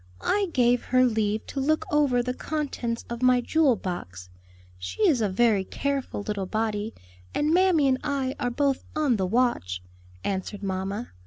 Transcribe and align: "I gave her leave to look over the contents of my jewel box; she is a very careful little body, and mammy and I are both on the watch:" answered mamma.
"I 0.19 0.47
gave 0.51 0.85
her 0.85 1.05
leave 1.05 1.45
to 1.45 1.59
look 1.59 1.85
over 1.91 2.23
the 2.23 2.33
contents 2.33 3.05
of 3.07 3.21
my 3.21 3.39
jewel 3.39 3.75
box; 3.75 4.29
she 4.79 5.07
is 5.07 5.21
a 5.21 5.29
very 5.29 5.63
careful 5.63 6.23
little 6.23 6.47
body, 6.47 6.95
and 7.35 7.53
mammy 7.53 7.87
and 7.87 7.99
I 8.03 8.33
are 8.39 8.49
both 8.49 8.83
on 8.95 9.17
the 9.17 9.27
watch:" 9.27 9.83
answered 10.23 10.63
mamma. 10.63 11.11